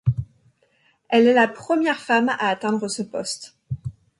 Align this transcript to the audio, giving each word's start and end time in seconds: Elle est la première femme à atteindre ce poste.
Elle 1.09 1.27
est 1.27 1.33
la 1.35 1.47
première 1.47 1.99
femme 1.99 2.29
à 2.29 2.47
atteindre 2.49 2.87
ce 2.87 3.03
poste. 3.03 3.55